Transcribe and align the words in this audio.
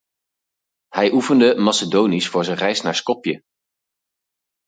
Hij 0.87 1.11
oefende 1.11 1.55
Macedonisch 1.55 2.27
voor 2.27 2.43
zijn 2.43 2.57
reis 2.57 2.81
naar 2.81 2.95
Skopje. 2.95 3.41